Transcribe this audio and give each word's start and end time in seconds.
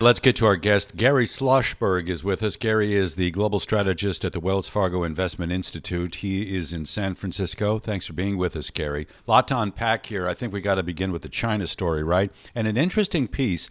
Let's 0.00 0.20
get 0.20 0.36
to 0.36 0.46
our 0.46 0.54
guest. 0.54 0.94
Gary 0.94 1.24
Schlossberg 1.24 2.08
is 2.08 2.22
with 2.22 2.40
us. 2.44 2.54
Gary 2.54 2.94
is 2.94 3.16
the 3.16 3.32
global 3.32 3.58
strategist 3.58 4.24
at 4.24 4.30
the 4.30 4.38
Wells 4.38 4.68
Fargo 4.68 5.02
Investment 5.02 5.50
Institute. 5.50 6.14
He 6.14 6.56
is 6.56 6.72
in 6.72 6.86
San 6.86 7.16
Francisco. 7.16 7.80
Thanks 7.80 8.06
for 8.06 8.12
being 8.12 8.36
with 8.36 8.54
us, 8.54 8.70
Gary. 8.70 9.08
A 9.26 9.28
lot 9.28 9.48
to 9.48 9.58
unpack 9.58 10.06
here. 10.06 10.28
I 10.28 10.34
think 10.34 10.52
we 10.52 10.60
got 10.60 10.76
to 10.76 10.84
begin 10.84 11.10
with 11.10 11.22
the 11.22 11.28
China 11.28 11.66
story, 11.66 12.04
right? 12.04 12.30
And 12.54 12.68
an 12.68 12.76
interesting 12.76 13.26
piece 13.26 13.68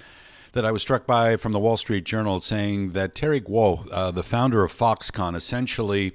that 0.51 0.65
I 0.65 0.71
was 0.73 0.81
struck 0.81 1.07
by 1.07 1.37
from 1.37 1.53
the 1.53 1.59
Wall 1.59 1.77
Street 1.77 2.03
Journal 2.03 2.41
saying 2.41 2.89
that 2.89 3.15
Terry 3.15 3.39
Gou, 3.39 3.89
uh, 3.89 4.11
the 4.11 4.21
founder 4.21 4.65
of 4.65 4.73
Foxconn, 4.73 5.33
essentially 5.33 6.13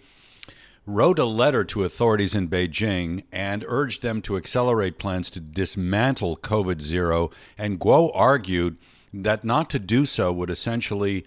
wrote 0.85 1.19
a 1.19 1.25
letter 1.25 1.65
to 1.65 1.85
authorities 1.85 2.35
in 2.35 2.51
Beijing 2.51 3.25
and 3.33 3.65
urged 3.67 4.03
them 4.03 4.21
to 4.23 4.37
accelerate 4.37 4.99
plans 4.99 5.31
to 5.31 5.41
dismantle 5.41 6.37
COVID 6.37 6.83
zero. 6.83 7.31
And 7.57 7.81
Gou 7.81 8.11
argued 8.11 8.77
that 9.13 9.45
not 9.45 9.71
to 9.71 9.79
do 9.79 10.07
so 10.07 10.33
would 10.33 10.51
essentially 10.51 11.25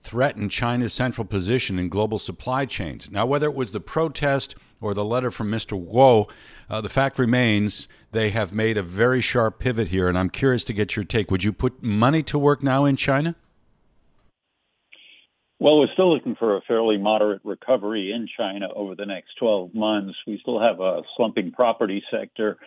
threaten 0.00 0.48
China's 0.48 0.92
central 0.92 1.24
position 1.24 1.78
in 1.78 1.88
global 1.88 2.18
supply 2.18 2.64
chains. 2.64 3.10
Now, 3.10 3.26
whether 3.26 3.46
it 3.46 3.54
was 3.54 3.72
the 3.72 3.80
protest 3.80 4.54
or 4.80 4.94
the 4.94 5.04
letter 5.04 5.30
from 5.30 5.50
Mr. 5.50 5.70
Gou, 5.70 6.32
uh, 6.70 6.80
the 6.80 6.88
fact 6.88 7.18
remains 7.18 7.88
they 8.12 8.30
have 8.30 8.52
made 8.52 8.76
a 8.76 8.82
very 8.82 9.20
sharp 9.20 9.58
pivot 9.58 9.88
here, 9.88 10.08
and 10.08 10.18
I'm 10.18 10.30
curious 10.30 10.64
to 10.64 10.72
get 10.72 10.96
your 10.96 11.04
take. 11.04 11.30
Would 11.30 11.44
you 11.44 11.52
put 11.52 11.82
money 11.82 12.22
to 12.24 12.38
work 12.38 12.62
now 12.62 12.84
in 12.84 12.96
China? 12.96 13.34
Well, 15.60 15.80
we're 15.80 15.92
still 15.92 16.14
looking 16.14 16.36
for 16.36 16.56
a 16.56 16.60
fairly 16.68 16.98
moderate 16.98 17.40
recovery 17.42 18.12
in 18.12 18.28
China 18.36 18.68
over 18.76 18.94
the 18.94 19.06
next 19.06 19.34
12 19.40 19.74
months. 19.74 20.16
We 20.24 20.38
still 20.40 20.60
have 20.60 20.78
a 20.78 21.02
slumping 21.16 21.50
property 21.50 22.02
sector 22.12 22.58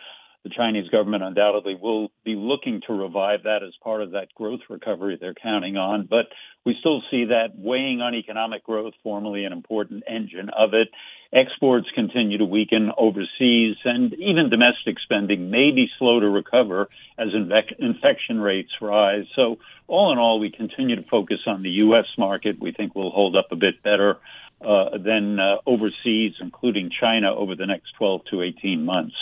the 0.44 0.50
Chinese 0.50 0.88
government 0.88 1.22
undoubtedly 1.22 1.78
will 1.80 2.10
be 2.24 2.34
looking 2.34 2.80
to 2.86 2.92
revive 2.92 3.44
that 3.44 3.62
as 3.62 3.72
part 3.82 4.02
of 4.02 4.12
that 4.12 4.34
growth 4.34 4.60
recovery 4.68 5.16
they're 5.20 5.34
counting 5.34 5.76
on. 5.76 6.06
But 6.10 6.26
we 6.64 6.76
still 6.80 7.02
see 7.10 7.26
that 7.26 7.56
weighing 7.56 8.00
on 8.00 8.14
economic 8.14 8.64
growth, 8.64 8.94
formerly 9.04 9.44
an 9.44 9.52
important 9.52 10.02
engine 10.08 10.50
of 10.50 10.74
it. 10.74 10.88
Exports 11.32 11.86
continue 11.94 12.38
to 12.38 12.44
weaken 12.44 12.90
overseas, 12.96 13.76
and 13.84 14.12
even 14.14 14.50
domestic 14.50 14.98
spending 15.02 15.50
may 15.50 15.70
be 15.70 15.88
slow 15.98 16.20
to 16.20 16.28
recover 16.28 16.88
as 17.16 17.28
inve- 17.28 17.78
infection 17.78 18.40
rates 18.40 18.72
rise. 18.80 19.24
So, 19.34 19.58
all 19.86 20.12
in 20.12 20.18
all, 20.18 20.40
we 20.40 20.50
continue 20.50 20.96
to 20.96 21.02
focus 21.08 21.40
on 21.46 21.62
the 21.62 21.70
U.S. 21.70 22.18
market. 22.18 22.60
We 22.60 22.72
think 22.72 22.94
we'll 22.94 23.10
hold 23.10 23.36
up 23.36 23.46
a 23.50 23.56
bit 23.56 23.82
better 23.82 24.18
uh, 24.60 24.98
than 24.98 25.38
uh, 25.38 25.56
overseas, 25.66 26.34
including 26.40 26.90
China, 26.90 27.34
over 27.34 27.54
the 27.54 27.66
next 27.66 27.92
12 27.98 28.24
to 28.30 28.42
18 28.42 28.84
months. 28.84 29.14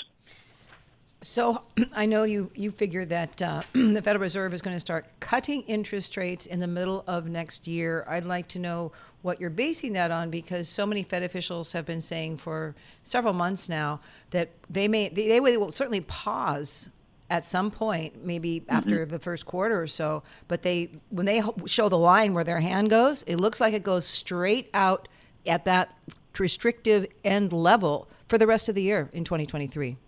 So 1.22 1.62
I 1.94 2.06
know 2.06 2.24
you 2.24 2.50
you 2.54 2.70
figure 2.70 3.04
that 3.06 3.42
uh, 3.42 3.62
the 3.72 4.02
Federal 4.02 4.22
Reserve 4.22 4.54
is 4.54 4.62
going 4.62 4.76
to 4.76 4.80
start 4.80 5.06
cutting 5.20 5.62
interest 5.62 6.16
rates 6.16 6.46
in 6.46 6.60
the 6.60 6.66
middle 6.66 7.04
of 7.06 7.26
next 7.26 7.66
year. 7.66 8.06
I'd 8.08 8.24
like 8.24 8.48
to 8.48 8.58
know 8.58 8.92
what 9.22 9.40
you're 9.40 9.50
basing 9.50 9.92
that 9.92 10.10
on 10.10 10.30
because 10.30 10.68
so 10.68 10.86
many 10.86 11.02
Fed 11.02 11.22
officials 11.22 11.72
have 11.72 11.84
been 11.84 12.00
saying 12.00 12.38
for 12.38 12.74
several 13.02 13.34
months 13.34 13.68
now 13.68 14.00
that 14.30 14.50
they 14.70 14.88
may 14.88 15.08
they, 15.08 15.28
they 15.28 15.40
will 15.40 15.72
certainly 15.72 16.00
pause 16.00 16.88
at 17.28 17.46
some 17.46 17.70
point, 17.70 18.24
maybe 18.24 18.60
mm-hmm. 18.60 18.74
after 18.74 19.04
the 19.04 19.18
first 19.18 19.46
quarter 19.46 19.80
or 19.80 19.86
so. 19.86 20.22
But 20.48 20.62
they 20.62 20.90
when 21.10 21.26
they 21.26 21.42
show 21.66 21.88
the 21.88 21.98
line 21.98 22.32
where 22.32 22.44
their 22.44 22.60
hand 22.60 22.90
goes, 22.90 23.22
it 23.26 23.36
looks 23.36 23.60
like 23.60 23.74
it 23.74 23.82
goes 23.82 24.06
straight 24.06 24.70
out 24.72 25.06
at 25.46 25.64
that 25.66 25.96
restrictive 26.38 27.06
end 27.24 27.52
level 27.52 28.08
for 28.26 28.38
the 28.38 28.46
rest 28.46 28.70
of 28.70 28.74
the 28.74 28.82
year 28.82 29.10
in 29.12 29.24
2023. 29.24 29.98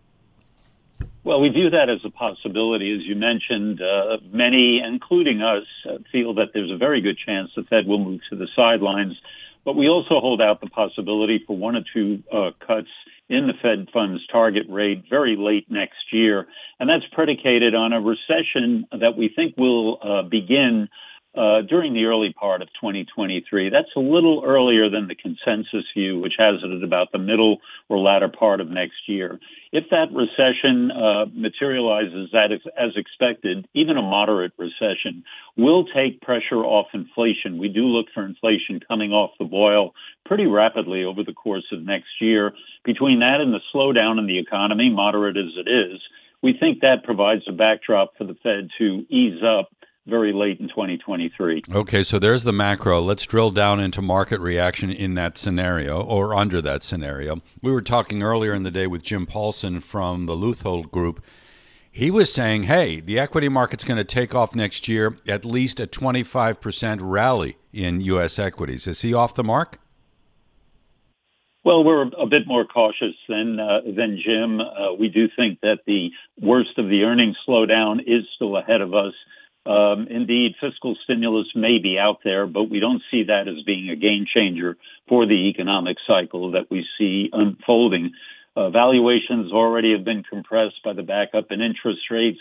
Well, 1.25 1.41
we 1.41 1.49
view 1.51 1.71
that 1.71 1.89
as 1.89 2.01
a 2.05 2.11
possibility. 2.11 2.93
As 2.93 3.07
you 3.07 3.15
mentioned, 3.15 3.81
uh, 3.81 4.19
many, 4.33 4.83
including 4.85 5.41
us, 5.41 5.65
uh, 5.89 5.99
feel 6.11 6.35
that 6.35 6.49
there's 6.53 6.71
a 6.71 6.77
very 6.77 7.01
good 7.01 7.17
chance 7.25 7.51
the 7.55 7.63
Fed 7.63 7.87
will 7.87 8.03
move 8.03 8.21
to 8.31 8.37
the 8.37 8.49
sidelines. 8.57 9.15
But 9.65 9.77
we 9.77 9.89
also 9.89 10.19
hold 10.19 10.43
out 10.43 10.61
the 10.61 10.69
possibility 10.69 11.43
for 11.47 11.57
one 11.57 11.77
or 11.77 11.83
two 11.95 12.23
uh, 12.33 12.51
cuts 12.67 12.89
in 13.29 13.47
the 13.47 13.55
Fed 13.63 13.89
funds 13.93 14.21
target 14.27 14.67
rate 14.69 15.05
very 15.09 15.37
late 15.39 15.71
next 15.71 16.13
year. 16.13 16.49
And 16.81 16.89
that's 16.89 17.05
predicated 17.13 17.75
on 17.75 17.93
a 17.93 18.01
recession 18.01 18.87
that 18.91 19.17
we 19.17 19.33
think 19.35 19.57
will 19.57 19.99
uh, 20.03 20.23
begin 20.29 20.89
uh, 21.35 21.63
during 21.63 21.95
the 21.95 22.05
early 22.05 22.33
part 22.33 22.61
of 22.61 22.69
2023. 22.81 23.71
That's 23.71 23.89
a 23.97 24.01
little 24.01 24.43
earlier 24.45 24.91
than 24.91 25.09
the 25.09 25.15
consensus 25.15 25.85
view, 25.97 26.21
which 26.21 26.35
has 26.39 26.57
it 26.63 26.71
at 26.71 26.83
about 26.83 27.11
the 27.11 27.19
middle 27.19 27.59
or 27.89 27.99
latter 27.99 28.29
part 28.29 28.61
of 28.61 28.69
next 28.69 29.09
year. 29.09 29.41
If 29.73 29.85
that 29.91 30.13
recession 30.13 30.91
uh, 30.91 31.27
materializes 31.33 32.29
as, 32.35 32.61
as 32.79 32.91
expected, 32.97 33.67
even 33.73 33.97
a 33.97 34.03
moderate 34.03 34.53
recession 34.59 35.25
will 35.57 35.87
take 35.87 36.21
pressure 36.21 36.63
off 36.65 36.89
inflation. 36.93 37.57
We 37.57 37.69
do 37.69 37.85
look 37.87 38.07
for 38.13 38.25
inflation 38.25 38.81
coming 38.87 39.13
off 39.13 39.31
the 39.39 39.47
boil 39.47 39.95
pretty 40.27 40.47
rapidly 40.47 41.05
over 41.05 41.25
the 41.25 41.33
course 41.33 41.65
of 41.73 41.83
next 41.83 42.21
year. 42.21 42.53
Between 42.85 43.21
that 43.21 43.41
and 43.41 43.55
the 43.55 43.61
slowdown 43.75 44.19
in 44.19 44.27
the 44.27 44.39
economy, 44.39 44.91
moderate 44.91 45.39
as 45.39 45.53
it 45.57 45.71
is, 45.71 45.99
we 46.43 46.55
think 46.59 46.81
that 46.81 47.05
provides 47.05 47.45
a 47.49 47.53
backdrop 47.53 48.19
for 48.19 48.25
the 48.25 48.37
Fed 48.43 48.69
to 48.79 49.07
ease 49.09 49.43
up 49.43 49.71
very 50.07 50.33
late 50.33 50.59
in 50.61 50.69
2023. 50.69 51.63
Okay, 51.73 52.03
so 52.03 52.19
there's 52.19 52.45
the 52.45 52.53
macro. 52.53 53.01
Let's 53.01 53.27
drill 53.27 53.51
down 53.51 53.81
into 53.81 54.03
market 54.03 54.41
reaction 54.41 54.91
in 54.91 55.15
that 55.15 55.39
scenario 55.39 56.01
or 56.03 56.35
under 56.35 56.61
that 56.61 56.83
scenario. 56.83 57.41
We 57.63 57.71
were 57.71 57.83
talking 57.83 58.23
earlier 58.23 58.53
in 58.53 58.65
the 58.65 58.71
day 58.71 58.87
with 58.87 59.03
Jim 59.03 59.27
Paulson 59.27 59.81
from 59.81 60.27
the 60.27 60.35
Leuthold 60.35 60.91
Group. 60.91 61.23
He 61.91 62.11
was 62.11 62.33
saying, 62.33 62.65
hey, 62.65 63.01
the 63.01 63.19
equity 63.19 63.49
market's 63.49 63.85
going 63.85 63.99
to 63.99 64.05
take 64.05 64.35
off 64.35 64.55
next 64.55 64.89
year, 64.89 65.19
at 65.29 65.45
least 65.45 65.79
a 65.79 65.87
25% 65.87 66.99
rally 67.03 67.59
in 67.73 68.01
U.S. 68.01 68.39
equities. 68.39 68.87
Is 68.87 69.03
he 69.03 69.13
off 69.13 69.35
the 69.35 69.45
mark? 69.45 69.79
Well, 71.65 71.85
we're 71.85 72.03
a 72.03 72.27
bit 72.27 72.43
more 72.47 72.65
cautious 72.65 73.15
than 73.29 73.61
uh, 73.61 73.83
than 73.85 74.21
Jim. 74.25 74.61
Uh, 74.61 74.95
we 74.99 75.09
do 75.09 75.29
think 75.37 75.61
that 75.61 75.79
the 75.87 76.11
worst 76.41 76.77
of 76.77 76.89
the 76.89 77.05
earnings 77.05 77.37
slowdown 77.49 78.01
is 78.01 78.25
still 78.35 78.57
ahead 78.57 78.81
of 78.81 78.95
us. 78.95 79.13
Um, 79.65 80.09
indeed, 80.11 80.57
fiscal 80.61 80.97
stimulus 81.05 81.47
may 81.55 81.79
be 81.79 81.99
out 81.99 82.19
there, 82.25 82.47
but 82.47 82.65
we 82.65 82.81
don't 82.81 83.03
see 83.11 83.25
that 83.25 83.47
as 83.47 83.63
being 83.65 83.91
a 83.91 83.97
game 83.97 84.27
changer 84.33 84.77
for 85.09 85.27
the 85.27 85.49
economic 85.51 85.99
cycle 86.07 86.53
that 86.53 86.71
we 86.71 86.85
see 86.99 87.31
unfolding. 87.33 88.13
Uh, 88.57 88.71
valuations 88.71 89.53
already 89.53 89.93
have 89.93 90.05
been 90.05 90.25
compressed 90.25 90.83
by 90.85 90.93
the 90.93 91.03
backup 91.03 91.53
in 91.53 91.61
interest 91.61 92.11
rates. 92.11 92.41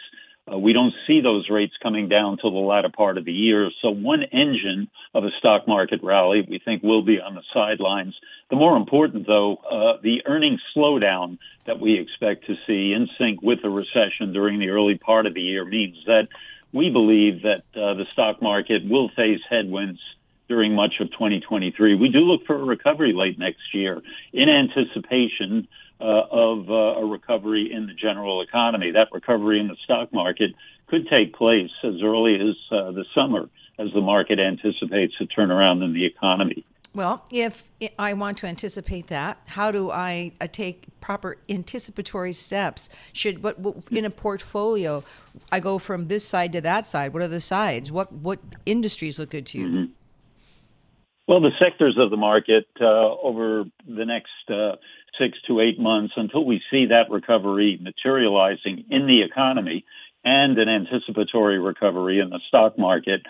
Uh, 0.51 0.57
we 0.57 0.73
don't 0.73 0.93
see 1.05 1.21
those 1.21 1.49
rates 1.49 1.73
coming 1.81 2.09
down 2.09 2.37
till 2.37 2.51
the 2.51 2.57
latter 2.57 2.89
part 2.89 3.17
of 3.17 3.25
the 3.25 3.31
year. 3.31 3.69
So 3.81 3.91
one 3.91 4.23
engine 4.23 4.89
of 5.13 5.23
a 5.23 5.29
stock 5.37 5.67
market 5.67 6.01
rally 6.01 6.45
we 6.49 6.59
think 6.59 6.81
will 6.81 7.03
be 7.03 7.21
on 7.21 7.35
the 7.35 7.43
sidelines. 7.53 8.15
The 8.49 8.55
more 8.55 8.75
important, 8.75 9.27
though, 9.27 9.57
uh, 9.57 10.01
the 10.01 10.23
earnings 10.25 10.61
slowdown 10.75 11.37
that 11.65 11.79
we 11.79 11.99
expect 11.99 12.47
to 12.47 12.55
see 12.65 12.93
in 12.93 13.07
sync 13.17 13.41
with 13.41 13.61
the 13.61 13.69
recession 13.69 14.33
during 14.33 14.59
the 14.59 14.69
early 14.69 14.97
part 14.97 15.27
of 15.27 15.35
the 15.35 15.41
year 15.41 15.63
means 15.63 15.97
that 16.07 16.27
we 16.73 16.89
believe 16.89 17.43
that 17.43 17.63
uh, 17.75 17.93
the 17.95 18.05
stock 18.11 18.41
market 18.41 18.83
will 18.87 19.09
face 19.09 19.41
headwinds 19.49 19.99
during 20.47 20.75
much 20.75 20.95
of 20.99 21.11
2023. 21.11 21.95
We 21.95 22.09
do 22.09 22.19
look 22.19 22.45
for 22.45 22.55
a 22.55 22.63
recovery 22.63 23.13
late 23.13 23.39
next 23.39 23.73
year 23.73 24.01
in 24.33 24.49
anticipation 24.49 25.67
uh, 25.99 26.03
of 26.03 26.69
uh, 26.69 26.73
a 26.73 27.05
recovery 27.05 27.71
in 27.71 27.87
the 27.87 27.93
general 27.93 28.41
economy. 28.41 28.91
That 28.91 29.09
recovery 29.13 29.59
in 29.59 29.67
the 29.67 29.77
stock 29.83 30.11
market 30.11 30.51
could 30.87 31.07
take 31.07 31.35
place 31.35 31.71
as 31.83 32.01
early 32.03 32.35
as 32.35 32.55
uh, 32.71 32.91
the 32.91 33.05
summer 33.15 33.49
as 33.79 33.93
the 33.93 34.01
market 34.01 34.39
anticipates 34.39 35.13
a 35.21 35.25
turnaround 35.25 35.83
in 35.83 35.93
the 35.93 36.05
economy. 36.05 36.65
Well, 36.93 37.25
if 37.31 37.69
I 37.97 38.13
want 38.13 38.37
to 38.39 38.47
anticipate 38.47 39.07
that, 39.07 39.39
how 39.45 39.71
do 39.71 39.91
I 39.91 40.33
uh, 40.41 40.47
take 40.47 40.87
proper 40.99 41.37
anticipatory 41.47 42.33
steps? 42.33 42.89
Should 43.13 43.43
what, 43.43 43.59
what, 43.59 43.89
in 43.91 44.03
a 44.03 44.09
portfolio, 44.09 45.03
I 45.51 45.61
go 45.61 45.79
from 45.79 46.09
this 46.09 46.27
side 46.27 46.51
to 46.51 46.61
that 46.61 46.85
side? 46.85 47.13
What 47.13 47.23
are 47.23 47.29
the 47.29 47.39
sides? 47.39 47.91
What 47.91 48.11
what 48.11 48.39
industries 48.65 49.19
look 49.19 49.29
good 49.29 49.45
to 49.47 49.57
you? 49.57 49.67
Mm-hmm. 49.67 49.85
Well, 51.27 51.39
the 51.39 51.51
sectors 51.59 51.97
of 51.97 52.09
the 52.09 52.17
market 52.17 52.67
uh, 52.81 52.83
over 52.85 53.63
the 53.87 54.05
next 54.05 54.49
uh, 54.49 54.75
six 55.17 55.37
to 55.47 55.61
eight 55.61 55.79
months 55.79 56.13
until 56.17 56.43
we 56.43 56.61
see 56.69 56.87
that 56.87 57.09
recovery 57.09 57.79
materializing 57.81 58.83
in 58.89 59.07
the 59.07 59.21
economy 59.21 59.85
and 60.25 60.57
an 60.57 60.67
anticipatory 60.67 61.57
recovery 61.57 62.19
in 62.19 62.29
the 62.29 62.41
stock 62.49 62.77
market 62.77 63.21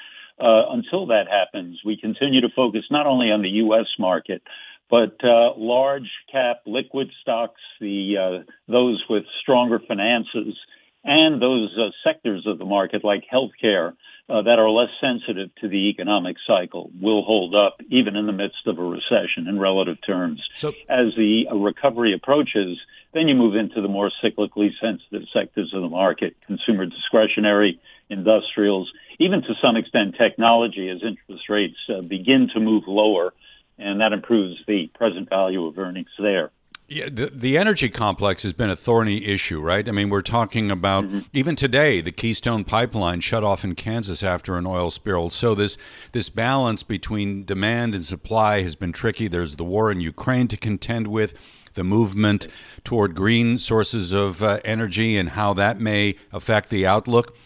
uh, 0.42 0.72
until 0.72 1.08
that 1.08 1.28
happens, 1.30 1.80
we 1.86 1.98
continue 1.98 2.42
to 2.42 2.50
focus 2.56 2.84
not 2.90 3.06
only 3.06 3.28
on 3.28 3.42
the 3.42 3.50
U.S. 3.50 3.88
market, 4.00 4.42
but 4.90 5.16
uh, 5.24 5.54
large 5.56 6.10
cap 6.32 6.58
liquid 6.66 7.12
stocks, 7.22 7.62
the 7.80 8.16
uh, 8.18 8.52
those 8.68 9.04
with 9.10 9.24
stronger 9.42 9.80
finances, 9.80 10.58
and 11.04 11.42
those 11.42 11.70
uh, 11.78 11.92
sectors 12.04 12.46
of 12.46 12.58
the 12.58 12.66
market 12.66 13.04
like 13.04 13.24
healthcare 13.32 13.94
uh, 14.30 14.42
that 14.42 14.60
are 14.60 14.70
less 14.70 14.90
sensitive 15.00 15.54
to 15.56 15.68
the 15.68 15.90
economic 15.90 16.38
cycle 16.48 16.90
will 17.00 17.24
hold 17.24 17.56
up 17.56 17.82
even 17.90 18.16
in 18.16 18.26
the 18.26 18.32
midst 18.32 18.68
of 18.68 18.80
a 18.80 18.84
recession 18.84 19.48
in 19.48 19.60
relative 19.60 19.98
terms. 20.06 20.42
So, 20.56 20.70
as 20.90 21.14
the 21.18 21.48
uh, 21.52 21.56
recovery 21.56 22.14
approaches, 22.14 22.80
then 23.14 23.28
you 23.28 23.36
move 23.36 23.56
into 23.56 23.82
the 23.82 23.88
more 23.88 24.12
cyclically 24.24 24.70
sensitive 24.80 25.24
sectors 25.34 25.74
of 25.74 25.82
the 25.82 25.90
market, 25.90 26.36
consumer 26.46 26.86
discretionary, 26.86 27.80
industrials, 28.10 28.92
even 29.20 29.42
to 29.42 29.54
some 29.62 29.76
extent 29.76 30.16
technology 30.18 30.90
as 30.90 31.02
interest 31.04 31.50
rates 31.50 31.78
uh, 31.90 32.02
begin 32.02 32.50
to 32.54 32.60
move 32.60 32.84
lower, 32.88 33.34
and 33.78 34.02
that 34.02 34.14
improves 34.14 34.58
the 34.68 34.88
present 34.94 35.30
value 35.30 35.66
of 35.66 35.78
earnings 35.78 36.10
there. 36.20 36.52
Yeah, 36.92 37.08
the, 37.10 37.32
the 37.34 37.58
energy 37.58 37.88
complex 37.88 38.44
has 38.44 38.52
been 38.52 38.70
a 38.70 38.76
thorny 38.76 39.24
issue, 39.24 39.62
right? 39.62 39.88
I 39.88 39.94
mean, 39.94 40.10
we're 40.10 40.22
talking 40.22 40.70
about 40.70 41.06
mm-hmm. 41.06 41.20
even 41.32 41.56
today 41.56 42.02
the 42.02 42.12
Keystone 42.12 42.66
pipeline 42.66 43.22
shut 43.22 43.46
off 43.46 43.64
in 43.64 43.76
Kansas 43.76 44.22
after 44.24 44.58
an 44.58 44.66
oil 44.66 44.92
spill. 44.92 45.30
So 45.30 45.56
this 45.56 45.78
this 46.12 46.30
balance 46.30 46.84
between 46.84 47.46
demand 47.46 47.96
and 47.96 48.06
supply 48.06 48.62
has 48.64 48.76
been 48.76 48.92
tricky. 48.92 49.30
There's 49.30 49.56
the 49.56 49.64
war 49.64 49.90
in 49.90 50.02
Ukraine 50.02 50.50
to 50.50 50.58
contend 50.58 51.08
with, 51.08 51.34
the 51.76 51.86
movement 51.86 52.48
toward 52.84 53.16
green 53.16 53.58
sources 53.58 54.12
of 54.12 54.44
uh, 54.44 54.60
energy, 54.66 55.16
and 55.16 55.30
how 55.30 55.54
that 55.54 55.80
may 55.80 56.16
affect 56.34 56.70
the 56.70 56.86
outlook. 56.86 57.38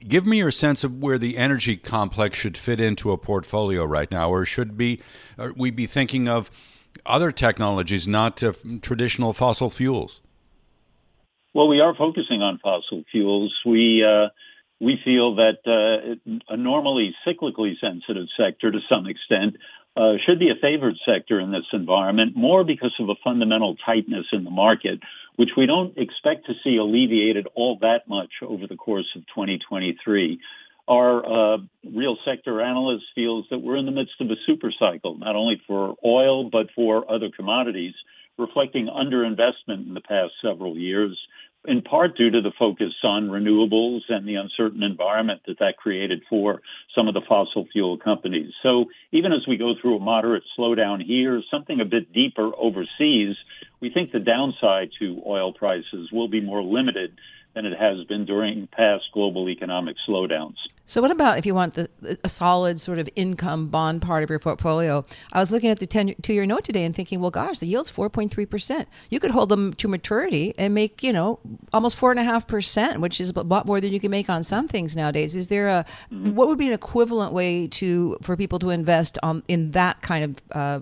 Give 0.00 0.26
me 0.26 0.38
your 0.38 0.50
sense 0.50 0.82
of 0.82 1.00
where 1.00 1.18
the 1.18 1.38
energy 1.38 1.76
complex 1.76 2.36
should 2.36 2.58
fit 2.58 2.80
into 2.80 3.12
a 3.12 3.16
portfolio 3.16 3.84
right 3.84 4.10
now, 4.10 4.28
or 4.28 4.44
should 4.44 4.76
be 4.76 5.00
we 5.54 5.70
be 5.70 5.86
thinking 5.86 6.26
of 6.26 6.50
other 7.06 7.32
technologies, 7.32 8.06
not 8.06 8.42
uh, 8.42 8.52
traditional 8.82 9.32
fossil 9.32 9.70
fuels? 9.70 10.20
Well, 11.54 11.68
we 11.68 11.80
are 11.80 11.94
focusing 11.94 12.42
on 12.42 12.58
fossil 12.58 13.04
fuels. 13.10 13.54
We 13.64 14.04
uh, 14.04 14.28
we 14.80 14.98
feel 15.04 15.36
that 15.36 15.58
uh, 15.66 16.32
a 16.48 16.56
normally 16.56 17.14
cyclically 17.26 17.72
sensitive 17.80 18.26
sector, 18.36 18.70
to 18.70 18.78
some 18.88 19.06
extent, 19.06 19.56
uh, 19.96 20.12
should 20.24 20.38
be 20.38 20.50
a 20.50 20.60
favored 20.60 20.94
sector 21.04 21.40
in 21.40 21.50
this 21.50 21.66
environment, 21.72 22.36
more 22.36 22.62
because 22.62 22.94
of 23.00 23.08
a 23.08 23.16
fundamental 23.24 23.74
tightness 23.84 24.26
in 24.32 24.44
the 24.44 24.50
market, 24.50 25.00
which 25.34 25.50
we 25.56 25.66
don't 25.66 25.98
expect 25.98 26.46
to 26.46 26.52
see 26.62 26.76
alleviated 26.76 27.48
all 27.56 27.78
that 27.80 28.06
much 28.06 28.30
over 28.42 28.68
the 28.68 28.76
course 28.76 29.08
of 29.16 29.22
2023. 29.26 30.38
Our 30.88 31.54
uh, 31.54 31.58
real 31.84 32.16
sector 32.24 32.62
analyst 32.62 33.04
feels 33.14 33.44
that 33.50 33.58
we're 33.58 33.76
in 33.76 33.84
the 33.84 33.92
midst 33.92 34.20
of 34.20 34.30
a 34.30 34.36
super 34.46 34.72
cycle, 34.78 35.18
not 35.18 35.36
only 35.36 35.60
for 35.66 35.96
oil, 36.04 36.48
but 36.48 36.68
for 36.74 37.10
other 37.10 37.28
commodities, 37.34 37.92
reflecting 38.38 38.86
underinvestment 38.86 39.86
in 39.86 39.92
the 39.92 40.00
past 40.00 40.32
several 40.40 40.78
years, 40.78 41.18
in 41.66 41.82
part 41.82 42.16
due 42.16 42.30
to 42.30 42.40
the 42.40 42.52
focus 42.58 42.94
on 43.02 43.28
renewables 43.28 44.00
and 44.08 44.26
the 44.26 44.36
uncertain 44.36 44.82
environment 44.82 45.42
that 45.46 45.58
that 45.58 45.76
created 45.76 46.22
for 46.30 46.62
some 46.94 47.08
of 47.08 47.14
the 47.14 47.22
fossil 47.28 47.66
fuel 47.72 47.98
companies. 47.98 48.52
So 48.62 48.86
even 49.12 49.32
as 49.32 49.46
we 49.46 49.58
go 49.58 49.74
through 49.80 49.96
a 49.96 50.00
moderate 50.00 50.44
slowdown 50.58 51.04
here, 51.04 51.42
something 51.50 51.80
a 51.80 51.84
bit 51.84 52.12
deeper 52.12 52.50
overseas, 52.56 53.36
we 53.80 53.90
think 53.90 54.12
the 54.12 54.20
downside 54.20 54.90
to 54.98 55.22
oil 55.26 55.52
prices 55.52 56.10
will 56.12 56.28
be 56.28 56.40
more 56.40 56.62
limited 56.62 57.12
than 57.54 57.66
it 57.66 57.76
has 57.76 58.04
been 58.06 58.24
during 58.24 58.68
past 58.68 59.04
global 59.12 59.48
economic 59.48 59.96
slowdowns. 60.06 60.54
So, 60.84 61.02
what 61.02 61.10
about 61.10 61.38
if 61.38 61.46
you 61.46 61.54
want 61.54 61.74
the, 61.74 61.90
a 62.22 62.28
solid 62.28 62.78
sort 62.78 62.98
of 62.98 63.08
income 63.16 63.68
bond 63.68 64.00
part 64.00 64.22
of 64.22 64.30
your 64.30 64.38
portfolio? 64.38 65.04
I 65.32 65.40
was 65.40 65.50
looking 65.50 65.70
at 65.70 65.80
the 65.80 65.86
10, 65.86 66.14
two 66.22 66.32
year 66.32 66.46
note 66.46 66.62
today 66.62 66.84
and 66.84 66.94
thinking, 66.94 67.20
well, 67.20 67.30
gosh, 67.30 67.58
the 67.58 67.66
yield's 67.66 67.90
4.3%. 67.90 68.86
You 69.10 69.18
could 69.18 69.32
hold 69.32 69.48
them 69.48 69.74
to 69.74 69.88
maturity 69.88 70.54
and 70.56 70.72
make, 70.72 71.02
you 71.02 71.12
know, 71.12 71.40
almost 71.72 71.98
4.5%, 71.98 72.98
which 72.98 73.20
is 73.20 73.30
a 73.30 73.42
lot 73.42 73.66
more 73.66 73.80
than 73.80 73.92
you 73.92 74.00
can 74.00 74.10
make 74.10 74.30
on 74.30 74.42
some 74.42 74.68
things 74.68 74.94
nowadays. 74.94 75.34
Is 75.34 75.48
there 75.48 75.68
a, 75.68 75.84
mm-hmm. 76.12 76.34
what 76.34 76.48
would 76.48 76.58
be 76.58 76.68
an 76.68 76.74
equivalent 76.74 77.32
way 77.32 77.66
to, 77.66 78.18
for 78.22 78.36
people 78.36 78.58
to 78.60 78.70
invest 78.70 79.18
on, 79.22 79.42
in 79.48 79.72
that 79.72 80.00
kind 80.02 80.24
of, 80.24 80.42
uh, 80.52 80.80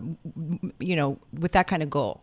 you 0.79 0.97
know, 0.97 1.19
with 1.33 1.53
that 1.53 1.67
kind 1.67 1.83
of 1.83 1.91
goal? 1.91 2.23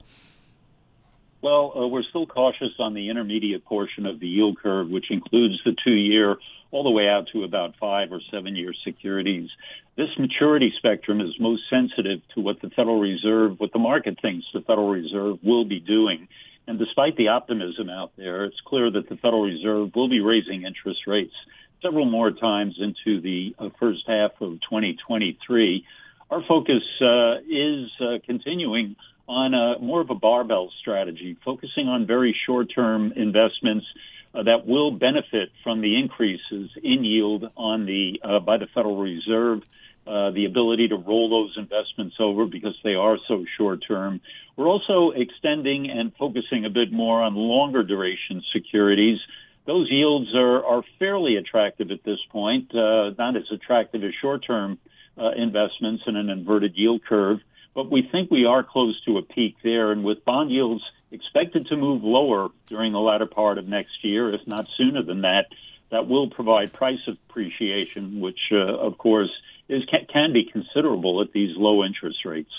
Well, 1.44 1.74
uh, 1.76 1.88
we're 1.88 2.04
still 2.04 2.26
cautious 2.26 2.72
on 2.80 2.94
the 2.94 3.10
intermediate 3.10 3.66
portion 3.66 4.06
of 4.06 4.22
the 4.22 4.28
yield 4.28 4.58
curve, 4.60 4.90
which 4.90 5.12
includes 5.12 5.60
the 5.66 5.76
two 5.84 5.92
year 5.92 6.38
all 6.72 6.84
the 6.84 6.90
way 6.90 7.10
out 7.10 7.28
to 7.34 7.44
about 7.44 7.76
five 7.82 8.14
or 8.14 8.22
seven 8.32 8.56
year 8.56 8.74
securities. 8.86 9.50
This 9.98 10.08
maturity 10.18 10.72
spectrum 10.78 11.20
is 11.20 11.38
most 11.42 11.64
sensitive 11.70 12.22
to 12.36 12.40
what 12.40 12.62
the 12.62 12.70
Federal 12.70 12.98
Reserve, 12.98 13.60
what 13.60 13.74
the 13.74 13.80
market 13.80 14.22
thinks 14.22 14.46
the 14.54 14.62
Federal 14.62 14.88
Reserve 14.88 15.40
will 15.44 15.66
be 15.66 15.82
doing. 15.82 16.30
And 16.66 16.80
despite 16.80 17.18
the 17.18 17.28
optimism 17.28 17.90
out 17.90 18.14
there, 18.16 18.46
it's 18.46 18.62
clear 18.66 18.90
that 18.92 19.10
the 19.10 19.18
Federal 19.18 19.44
Reserve 19.44 19.94
will 19.94 20.08
be 20.08 20.22
raising 20.22 20.64
interest 20.64 21.02
rates 21.08 21.36
several 21.82 22.06
more 22.06 22.32
times 22.32 22.80
into 22.80 23.20
the 23.20 23.54
uh, 23.60 23.68
first 23.82 24.06
half 24.08 24.32
of 24.40 24.62
2023. 24.62 25.86
Our 26.32 26.42
focus 26.48 26.84
uh, 27.02 27.40
is 27.50 27.92
uh, 28.00 28.20
continuing 28.26 28.96
on 29.44 29.54
a 29.54 29.80
more 29.80 30.02
of 30.02 30.10
a 30.10 30.16
barbell 30.16 30.72
strategy, 30.80 31.38
focusing 31.44 31.88
on 31.88 32.08
very 32.08 32.36
short-term 32.46 33.14
investments 33.16 33.86
uh, 34.34 34.44
that 34.44 34.66
will 34.66 34.92
benefit 34.92 35.52
from 35.64 35.82
the 35.82 36.00
increases 36.00 36.72
in 36.82 37.04
yield 37.04 37.46
on 37.56 37.86
the 37.86 38.20
uh, 38.24 38.40
by 38.40 38.58
the 38.58 38.68
Federal 38.74 38.98
Reserve. 38.98 39.62
Uh, 40.06 40.32
the 40.32 40.44
ability 40.44 40.90
to 40.90 40.98
roll 40.98 41.30
those 41.30 41.56
investments 41.58 42.18
over 42.20 42.46
because 42.46 42.78
they 42.84 42.94
are 42.94 43.18
so 43.26 43.46
short 43.58 43.80
term. 43.88 44.20
We're 44.58 44.68
also 44.68 45.12
extending 45.12 45.90
and 45.90 46.12
focusing 46.20 46.66
a 46.66 46.70
bit 46.70 46.92
more 46.92 47.22
on 47.22 47.36
longer 47.36 47.84
duration 47.84 48.44
securities. 48.52 49.20
Those 49.66 49.90
yields 49.90 50.36
are, 50.36 50.66
are 50.66 50.84
fairly 51.00 51.38
attractive 51.38 51.90
at 51.90 52.04
this 52.04 52.20
point, 52.32 52.76
uh, 52.76 53.12
not 53.18 53.38
as 53.38 53.50
attractive 53.50 54.04
as 54.04 54.12
short 54.22 54.44
term 54.46 54.78
uh, 55.18 55.32
investments 55.38 56.04
in 56.06 56.18
an 56.18 56.30
inverted 56.30 56.74
yield 56.76 57.06
curve. 57.06 57.40
But 57.74 57.92
we 57.92 58.08
think 58.12 58.30
we 58.30 58.46
are 58.46 58.64
close 58.64 59.00
to 59.06 59.18
a 59.18 59.22
peak 59.22 59.56
there. 59.64 59.92
And 59.92 60.04
with 60.04 60.24
bond 60.26 60.52
yields 60.52 60.84
expected 61.12 61.68
to 61.68 61.78
move 61.78 62.04
lower 62.04 62.50
during 62.68 62.92
the 62.92 63.00
latter 63.00 63.26
part 63.26 63.58
of 63.58 63.68
next 63.68 64.04
year, 64.04 64.34
if 64.34 64.46
not 64.48 64.68
sooner 64.78 65.04
than 65.04 65.22
that, 65.22 65.48
that 65.92 66.08
will 66.08 66.30
provide 66.30 66.74
price 66.74 67.00
appreciation, 67.08 68.20
which, 68.20 68.40
uh, 68.52 68.58
of 68.58 68.98
course, 68.98 69.30
is 69.70 69.84
can, 69.86 70.06
can 70.12 70.34
be 70.34 70.44
considerable 70.44 71.22
at 71.22 71.32
these 71.32 71.56
low 71.56 71.84
interest 71.84 72.26
rates. 72.26 72.52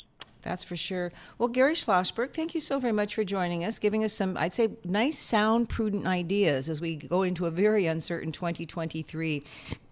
That's 0.43 0.63
for 0.63 0.77
sure. 0.77 1.11
Well, 1.39 1.49
Gary 1.49 1.75
Schlossberg, 1.75 2.35
thank 2.35 2.55
you 2.55 2.61
so 2.61 2.79
very 2.79 2.93
much 2.93 3.15
for 3.15 3.25
joining 3.25 3.65
us, 3.65 3.79
giving 3.79 4.05
us 4.05 4.13
some, 4.13 4.37
I'd 4.37 4.53
say, 4.53 4.73
nice, 4.85 5.19
sound, 5.19 5.71
prudent 5.71 6.07
ideas 6.07 6.69
as 6.69 6.83
we 6.83 6.97
go 6.97 7.23
into 7.23 7.47
a 7.47 7.51
very 7.51 7.87
uncertain 7.87 8.31
2023. 8.31 9.43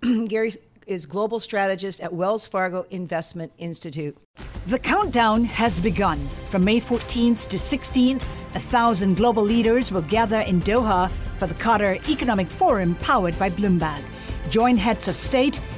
Gary 0.28 0.52
is 0.86 1.06
global 1.06 1.38
strategist 1.38 2.00
at 2.00 2.12
Wells 2.12 2.46
Fargo 2.46 2.84
Investment 2.90 3.52
Institute. 3.58 4.16
The 4.66 4.78
countdown 4.78 5.44
has 5.44 5.80
begun. 5.80 6.28
From 6.50 6.64
May 6.64 6.80
14th 6.80 7.48
to 7.48 7.56
16th, 7.56 8.22
a 8.54 8.60
thousand 8.60 9.16
global 9.16 9.42
leaders 9.42 9.90
will 9.90 10.02
gather 10.02 10.40
in 10.40 10.60
Doha 10.62 11.10
for 11.38 11.46
the 11.46 11.54
Qatar 11.54 12.06
Economic 12.08 12.48
Forum 12.50 12.94
powered 12.96 13.38
by 13.38 13.50
Bloomberg. 13.50 14.02
Join 14.50 14.76
heads 14.76 15.08
of 15.08 15.16
state, 15.16 15.60